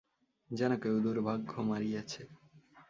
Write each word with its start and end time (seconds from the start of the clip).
যেন 0.49 0.71
কেউ 0.77 0.95
দুর্ভাগ্য 0.99 1.51
মাড়িয়েছে। 1.61 2.21